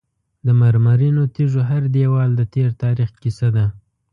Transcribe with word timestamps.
د 0.45 0.47
مرمرینو 0.61 1.23
تیږو 1.35 1.61
هر 1.69 1.83
دیوال 1.95 2.29
د 2.35 2.41
تیر 2.53 2.69
تاریخ 2.83 3.09
کیسه 3.21 3.47
ده. 3.55 3.65